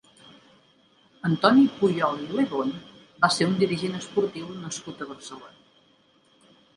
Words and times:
Antoni 1.27 1.65
Puyol 1.73 2.23
i 2.23 2.29
Lebón 2.39 2.71
va 3.25 3.29
ser 3.35 3.47
un 3.49 3.53
dirigent 3.59 3.99
esportiu 3.99 4.49
nascut 4.63 5.05
a 5.05 5.07
Barcelona. 5.11 5.63